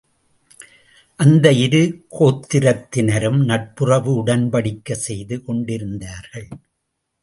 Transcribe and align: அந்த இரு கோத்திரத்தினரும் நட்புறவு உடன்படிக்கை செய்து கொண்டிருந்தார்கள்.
அந்த 1.19 1.51
இரு 1.51 1.81
கோத்திரத்தினரும் 2.19 3.39
நட்புறவு 3.45 4.11
உடன்படிக்கை 4.23 4.91
செய்து 4.91 5.43
கொண்டிருந்தார்கள். 5.43 6.47